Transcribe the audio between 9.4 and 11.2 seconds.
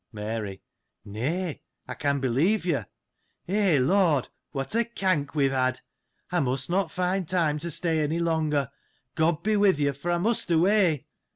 be with you! for I must away.